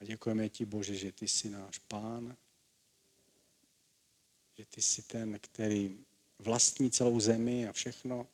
[0.00, 2.36] A děkujeme ti, Bože, že ty jsi náš pán,
[4.58, 6.04] že ty jsi ten, který
[6.38, 8.28] vlastní celou zemi a všechno.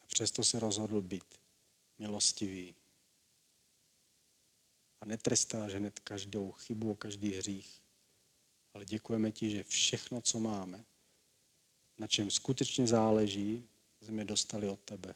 [0.00, 1.40] A přesto se rozhodl být
[1.98, 2.74] milostivý.
[5.00, 7.82] A netrestáš hned každou chybu, každý hřích.
[8.74, 10.84] Ale děkujeme ti, že všechno, co máme,
[11.98, 13.68] na čem skutečně záleží,
[14.00, 15.14] jsme dostali od tebe.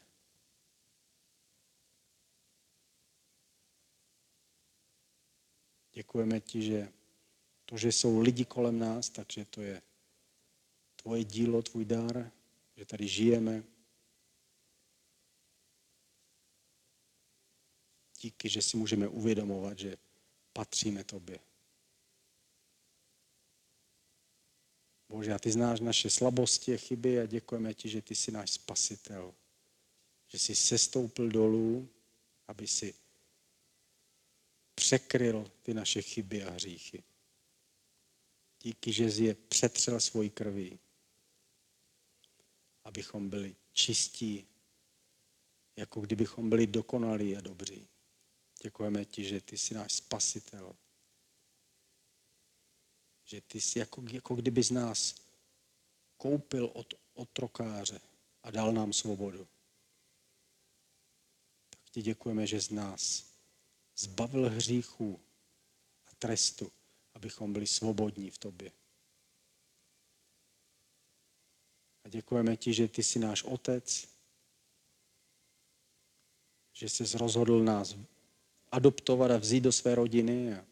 [5.95, 6.93] Děkujeme ti, že
[7.65, 9.81] to, že jsou lidi kolem nás, takže to je
[10.95, 12.31] tvoje dílo, tvůj dar,
[12.75, 13.63] že tady žijeme.
[18.21, 19.97] Díky, že si můžeme uvědomovat, že
[20.53, 21.39] patříme tobě.
[25.09, 28.51] Bože, a ty znáš naše slabosti a chyby a děkujeme ti, že ty jsi náš
[28.51, 29.33] spasitel.
[30.27, 31.89] Že jsi sestoupil dolů,
[32.47, 33.04] aby si
[34.75, 37.03] překryl ty naše chyby a hříchy.
[38.61, 40.79] Díky, že jsi je přetřel svojí krví,
[42.83, 44.47] abychom byli čistí,
[45.75, 47.87] jako kdybychom byli dokonalí a dobří.
[48.63, 50.75] Děkujeme ti, že ty jsi náš spasitel.
[53.23, 55.15] Že ty jsi jako, jako kdyby z nás
[56.17, 58.01] koupil od otrokáře
[58.43, 59.47] a dal nám svobodu.
[61.69, 63.34] Tak ti děkujeme, že z nás
[63.97, 65.19] zbavil hříchů
[66.07, 66.71] a trestu,
[67.13, 68.71] abychom byli svobodní v tobě.
[72.03, 74.07] A děkujeme ti, že ty jsi náš otec,
[76.73, 77.95] že jsi rozhodl nás
[78.71, 80.53] adoptovat a vzít do své rodiny.
[80.53, 80.65] A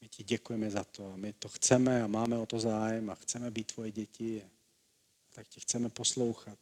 [0.00, 1.12] my ti děkujeme za to.
[1.12, 4.42] A my to chceme a máme o to zájem a chceme být tvoje děti.
[4.42, 4.48] A
[5.34, 6.58] tak tě chceme poslouchat.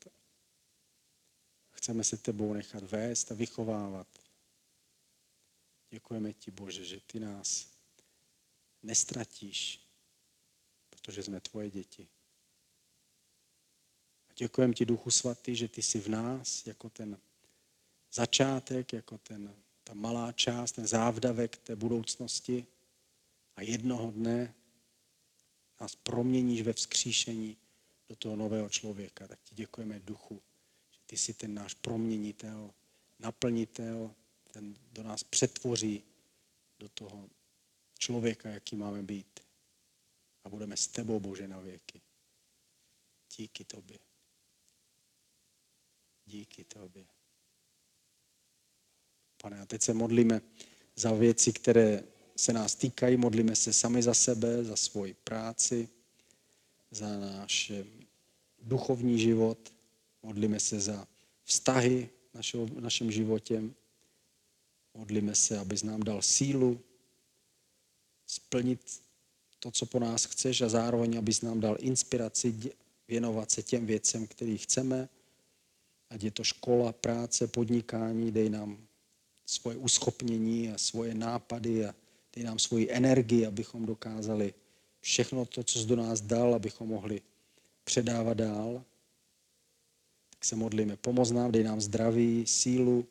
[1.70, 4.21] Chceme se tebou nechat vést a vychovávat.
[5.92, 7.68] Děkujeme ti, Bože, že ty nás
[8.82, 9.80] nestratíš,
[10.90, 12.08] protože jsme tvoje děti.
[14.30, 17.18] A děkujeme ti, Duchu Svatý, že ty jsi v nás jako ten
[18.12, 22.66] začátek, jako ten, ta malá část, ten závdavek té budoucnosti
[23.56, 24.54] a jednoho dne
[25.80, 27.56] nás proměníš ve vzkříšení
[28.08, 29.28] do toho nového člověka.
[29.28, 30.42] Tak ti děkujeme, Duchu,
[30.90, 32.74] že ty jsi ten náš proměnitel,
[33.18, 34.14] naplnitel,
[34.52, 36.04] ten do nás přetvoří
[36.78, 37.30] do toho
[37.98, 39.40] člověka, jaký máme být.
[40.44, 42.00] A budeme s tebou, Bože, na věky.
[43.36, 43.98] Díky tobě.
[46.26, 47.06] Díky tobě.
[49.42, 50.40] Pane, a teď se modlíme
[50.96, 52.04] za věci, které
[52.36, 55.88] se nás týkají, modlíme se sami za sebe, za svoji práci,
[56.90, 57.72] za náš
[58.58, 59.74] duchovní život,
[60.22, 61.08] modlíme se za
[61.44, 62.10] vztahy
[62.54, 63.62] v našem životě,
[64.94, 66.80] modlíme se, abys nám dal sílu
[68.26, 69.02] splnit
[69.58, 72.54] to, co po nás chceš a zároveň, abys nám dal inspiraci
[73.08, 75.08] věnovat se těm věcem, který chceme,
[76.10, 78.78] ať je to škola, práce, podnikání, dej nám
[79.46, 81.94] svoje uschopnění a svoje nápady a
[82.36, 84.54] dej nám svoji energii, abychom dokázali
[85.00, 87.22] všechno to, co jsi do nás dal, abychom mohli
[87.84, 88.84] předávat dál.
[90.30, 93.06] Tak se modlíme, pomoz nám, dej nám zdraví, sílu.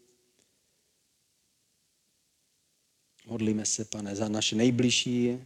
[3.26, 5.38] Modlíme se, pane, za naše nejbližší,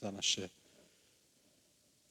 [0.00, 0.50] za naše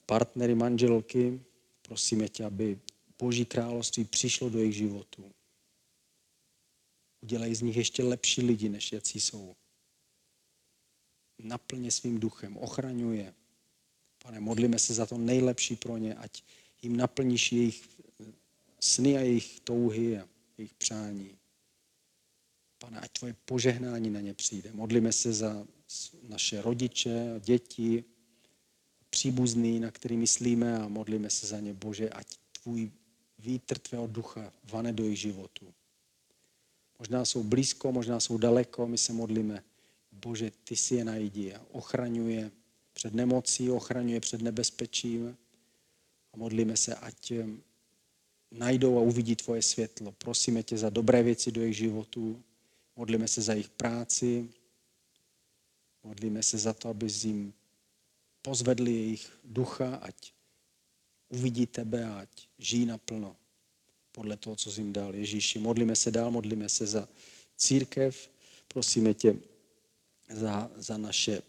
[0.05, 1.41] partnery, manželky.
[1.81, 2.79] Prosíme tě, aby
[3.19, 5.31] Boží království přišlo do jejich životů.
[7.21, 9.55] Udělej z nich ještě lepší lidi, než jací jsou.
[11.39, 13.33] Naplně svým duchem, ochraňuje.
[14.23, 16.43] Pane, modlíme se za to nejlepší pro ně, ať
[16.81, 17.89] jim naplníš jejich
[18.79, 21.37] sny a jejich touhy a jejich přání.
[22.83, 24.69] Pane, ať tvoje požehnání na ně přijde.
[24.73, 25.67] Modlíme se za
[26.27, 28.03] naše rodiče, děti,
[29.09, 32.27] příbuzný, na který myslíme a modlíme se za ně, Bože, ať
[32.61, 32.91] tvůj
[33.39, 35.73] vítr tvého ducha vane do jejich životu.
[36.99, 39.63] Možná jsou blízko, možná jsou daleko, my se modlíme,
[40.11, 42.51] Bože, ty si je najdi a ochraňuje
[42.93, 45.37] před nemocí, ochraňuje před nebezpečím
[46.33, 47.47] a modlíme se, ať eh,
[48.51, 50.11] najdou a uvidí tvoje světlo.
[50.11, 52.43] Prosíme tě za dobré věci do jejich životů,
[52.95, 54.49] modlíme se za jejich práci,
[56.03, 57.53] modlíme se za to, aby jim
[58.41, 60.33] pozvedli jejich ducha, ať
[61.29, 62.29] uvidí tebe ať
[62.59, 63.35] žijí naplno
[64.11, 65.15] podle toho, co jim dal.
[65.15, 67.07] Ježíši, modlíme se dál, modlíme se za
[67.57, 68.29] církev,
[68.67, 69.35] prosíme tě
[70.29, 71.41] za, za, naše,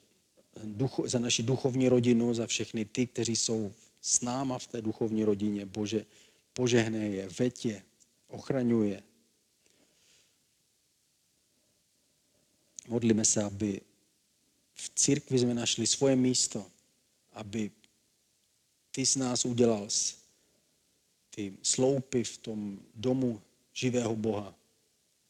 [0.65, 5.25] ducho, za naši duchovní rodinu, za všechny ty, kteří jsou s náma v té duchovní
[5.25, 5.67] rodině.
[5.67, 6.07] Bože,
[6.53, 7.83] požehnej je, veď je,
[8.29, 9.03] ochraňuje.
[12.89, 13.81] Modlíme se, aby
[14.75, 16.67] v církvi jsme našli svoje místo,
[17.33, 17.71] aby
[18.91, 19.89] ty z nás udělal
[21.31, 23.43] ty sloupy v tom domu
[23.73, 24.55] živého Boha.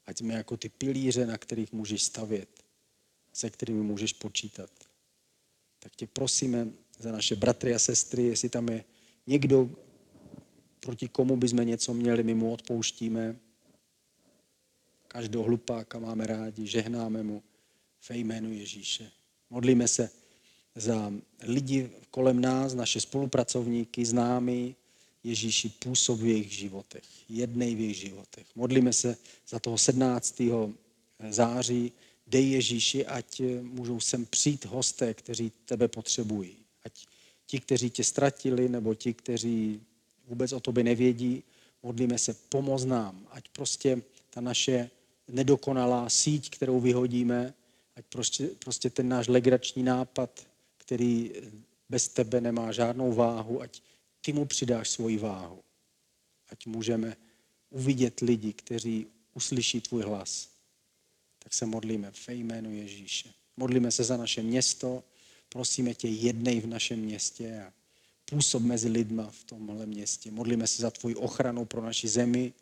[0.06, 2.48] Ať jsme jako ty pilíře, na kterých můžeš stavět,
[3.32, 4.70] se kterými můžeš počítat.
[5.78, 8.84] Tak tě prosíme za naše bratry a sestry, jestli tam je
[9.26, 9.70] někdo,
[10.80, 13.36] proti komu bychom něco měli, my mu odpouštíme.
[15.14, 17.42] Každého hlupáka máme rádi, žehnáme mu
[18.09, 19.11] ve jménu Ježíše.
[19.50, 20.11] Modlíme se
[20.74, 24.77] za lidi kolem nás, naše spolupracovníky, známí,
[25.24, 28.46] Ježíši působ v jejich životech, jednej v jejich životech.
[28.55, 29.16] Modlíme se
[29.48, 30.42] za toho 17.
[31.31, 31.92] září,
[32.27, 36.57] dej Ježíši, ať můžou sem přijít hosté, kteří tebe potřebují.
[36.85, 37.07] Ať
[37.46, 39.81] ti, kteří tě ztratili, nebo ti, kteří
[40.27, 41.42] vůbec o tobě nevědí,
[41.83, 44.90] modlíme se, pomoz nám, ať prostě ta naše
[45.28, 47.54] nedokonalá síť, kterou vyhodíme,
[47.96, 51.32] ať prostě, prostě ten náš legrační nápad, který
[51.88, 53.82] bez tebe nemá žádnou váhu, ať
[54.20, 55.62] ty mu přidáš svoji váhu.
[56.48, 57.16] Ať můžeme
[57.70, 60.48] uvidět lidi, kteří uslyší tvůj hlas.
[61.38, 63.28] Tak se modlíme ve jménu Ježíše.
[63.56, 65.04] Modlíme se za naše město,
[65.48, 67.72] prosíme tě, jednej v našem městě a
[68.24, 70.30] působ mezi lidma v tomhle městě.
[70.30, 72.52] Modlíme se za tvoji ochranu pro naši zemi,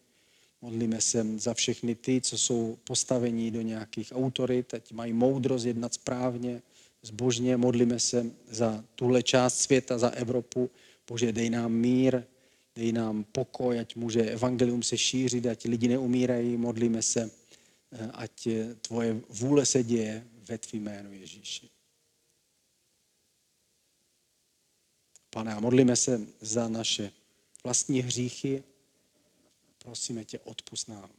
[0.63, 5.95] modlíme se za všechny ty, co jsou postavení do nějakých autorit, ať mají moudrost jednat
[5.95, 6.63] správně,
[7.03, 7.57] zbožně.
[7.57, 10.71] Modlíme se za tuhle část světa, za Evropu,
[11.09, 12.23] Bože, dej nám mír,
[12.77, 17.31] dej nám pokoj, ať může evangelium se šířit, ať lidi neumírají, modlíme se,
[17.93, 18.49] eh, ať
[18.81, 21.69] tvoje vůle se děje ve tvým jménu Ježíši.
[25.31, 27.13] Pane, a modlíme se za naše
[27.65, 28.63] vlastní hříchy.
[29.83, 31.11] Prosíme tě, odpust nám.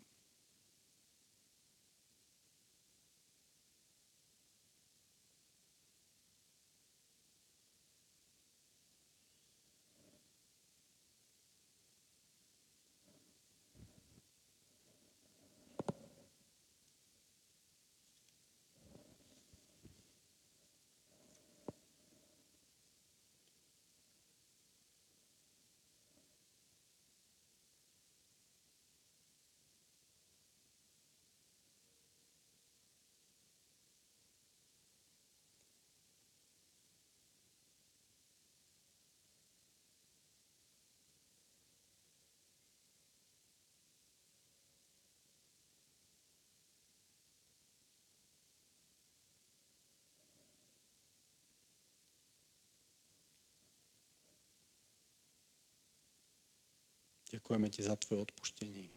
[57.34, 58.90] Děkujeme ti za tvoje odpuštění.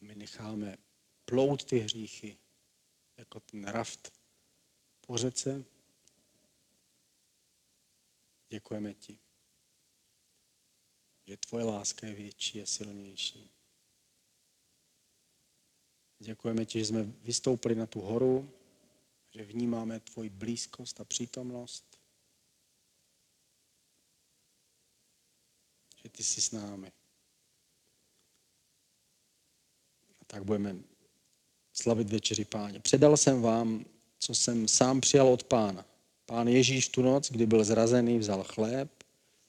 [0.00, 0.78] A my necháme
[1.24, 2.38] plout ty hříchy,
[3.16, 4.12] jako ten raft
[5.00, 5.64] po řece.
[8.48, 9.18] Děkujeme ti,
[11.26, 13.50] že tvoje láska je větší a silnější.
[16.18, 18.52] Děkujeme ti, že jsme vystoupili na tu horu,
[19.30, 21.96] že vnímáme tvoji blízkost a přítomnost.
[26.05, 26.92] Že ty jsi s námi.
[30.20, 30.76] A tak budeme
[31.72, 32.80] slavit večeři páně.
[32.80, 33.84] Předal jsem vám,
[34.18, 35.86] co jsem sám přijal od pána.
[36.26, 38.90] Pán Ježíš tu noc, kdy byl zrazený, vzal chléb,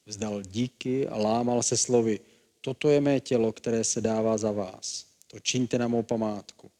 [0.05, 2.19] vzdal díky a lámal se slovy.
[2.61, 5.05] Toto je mé tělo, které se dává za vás.
[5.27, 6.71] To čiňte na mou památku.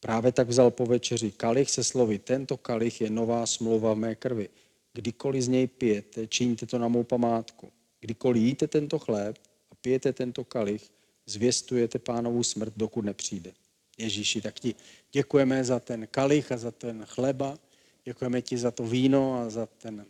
[0.00, 2.18] Právě tak vzal po večeři kalich se slovy.
[2.18, 4.48] Tento kalich je nová smlouva v mé krvi.
[4.92, 7.72] Kdykoliv z něj pijete, čiňte to na mou památku.
[8.00, 9.38] Kdykoliv jíte tento chléb
[9.70, 10.90] a pijete tento kalich,
[11.26, 13.52] zvěstujete pánovu smrt, dokud nepřijde.
[13.98, 14.74] Ježíši, tak ti
[15.12, 17.58] děkujeme za ten kalich a za ten chleba,
[18.04, 20.06] děkujeme ti za to víno a za ten,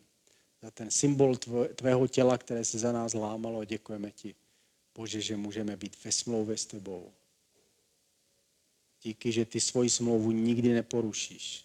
[0.62, 1.36] za ten symbol
[1.74, 3.64] tvého těla, které se za nás lámalo.
[3.64, 4.34] Děkujeme ti,
[4.94, 7.12] Bože, že můžeme být ve smlouvě s tebou.
[9.02, 11.64] Díky, že ty svoji smlouvu nikdy neporušíš.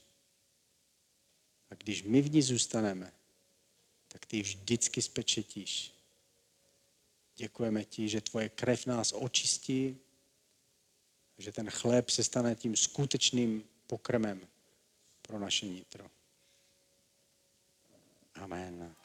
[1.69, 3.11] A když my v ní zůstaneme,
[4.07, 5.94] tak ty vždycky spečetíš.
[7.37, 9.97] Děkujeme ti, že tvoje krev nás očistí,
[11.37, 14.41] že ten chléb se stane tím skutečným pokrmem
[15.21, 16.03] pro naše nitro.
[18.35, 18.95] Amen.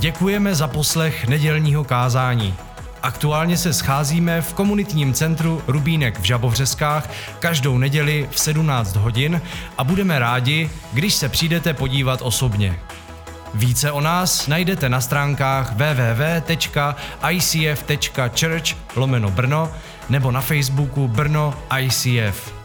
[0.00, 2.54] Děkujeme za poslech nedělního kázání.
[3.02, 9.42] Aktuálně se scházíme v komunitním centru Rubínek v Žabovřeskách každou neděli v 17 hodin
[9.78, 12.80] a budeme rádi, když se přijdete podívat osobně.
[13.54, 16.96] Více o nás najdete na stránkách www.icf.church
[18.96, 19.72] lomeno Brno
[20.08, 22.57] nebo na Facebooku Brno ICF.